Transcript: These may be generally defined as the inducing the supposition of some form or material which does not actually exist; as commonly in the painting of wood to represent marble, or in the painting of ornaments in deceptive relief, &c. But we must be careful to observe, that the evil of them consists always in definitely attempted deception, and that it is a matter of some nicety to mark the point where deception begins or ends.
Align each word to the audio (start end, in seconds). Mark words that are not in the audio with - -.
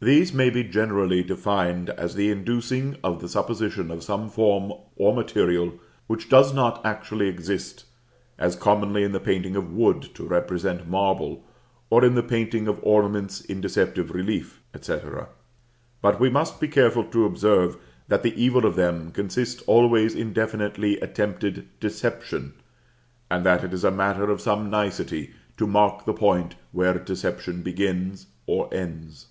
These 0.00 0.32
may 0.32 0.50
be 0.50 0.62
generally 0.62 1.24
defined 1.24 1.90
as 1.90 2.14
the 2.14 2.30
inducing 2.30 2.96
the 3.02 3.26
supposition 3.28 3.90
of 3.90 4.04
some 4.04 4.30
form 4.30 4.72
or 4.94 5.12
material 5.12 5.76
which 6.06 6.28
does 6.28 6.54
not 6.54 6.80
actually 6.86 7.26
exist; 7.26 7.84
as 8.38 8.54
commonly 8.54 9.02
in 9.02 9.10
the 9.10 9.18
painting 9.18 9.56
of 9.56 9.72
wood 9.72 10.02
to 10.14 10.22
represent 10.22 10.86
marble, 10.86 11.42
or 11.90 12.04
in 12.04 12.14
the 12.14 12.22
painting 12.22 12.68
of 12.68 12.78
ornaments 12.84 13.40
in 13.40 13.60
deceptive 13.60 14.12
relief, 14.12 14.62
&c. 14.80 14.96
But 16.00 16.20
we 16.20 16.30
must 16.30 16.60
be 16.60 16.68
careful 16.68 17.02
to 17.06 17.24
observe, 17.26 17.76
that 18.06 18.22
the 18.22 18.40
evil 18.40 18.64
of 18.64 18.76
them 18.76 19.10
consists 19.10 19.60
always 19.62 20.14
in 20.14 20.32
definitely 20.32 21.00
attempted 21.00 21.66
deception, 21.80 22.54
and 23.28 23.44
that 23.44 23.64
it 23.64 23.74
is 23.74 23.82
a 23.82 23.90
matter 23.90 24.30
of 24.30 24.40
some 24.40 24.70
nicety 24.70 25.30
to 25.56 25.66
mark 25.66 26.04
the 26.04 26.14
point 26.14 26.54
where 26.70 26.96
deception 26.96 27.62
begins 27.62 28.28
or 28.46 28.72
ends. 28.72 29.26